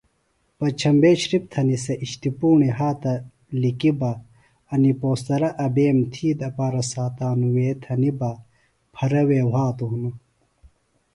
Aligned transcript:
پچھمبے 0.57 1.11
شِرپ 1.21 1.43
تھنیۡ 1.51 1.81
سےۡ 1.83 1.99
اِشتیۡ 2.03 2.35
پُوݨیۡ 2.39 2.75
ہات 2.77 3.01
لِکیۡ 3.61 3.95
بہ 3.99 4.11
انیۡ 4.73 4.97
پوشترہ 5.01 5.49
ابئیم 5.65 5.97
تھی 6.13 6.27
دپارہ 6.39 6.83
ساتانوۡ 6.91 7.51
وے 7.55 7.67
تھنیۡ 7.83 8.15
بہ 8.19 8.31
پھرہ 8.93 9.23
وے 9.27 9.39
وھاتوۡ 9.51 9.89
ہِنوۡ 9.91 10.15